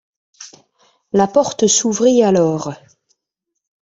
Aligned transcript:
La 1.13 1.27
porte 1.27 1.67
s’ouvrit 1.67 2.23
alors. 2.23 2.71